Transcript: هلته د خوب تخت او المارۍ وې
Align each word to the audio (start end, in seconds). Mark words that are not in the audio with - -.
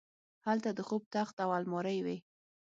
هلته 0.47 0.69
د 0.73 0.79
خوب 0.87 1.03
تخت 1.15 1.35
او 1.43 1.49
المارۍ 1.57 1.99
وې 2.05 2.17